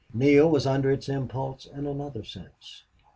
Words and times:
Neale 0.15 0.49
was 0.49 0.65
under 0.65 0.89
its 0.89 1.07
impulse, 1.07 1.67
in 1.67 1.85
another 1.85 2.23
sense. 2.23 2.85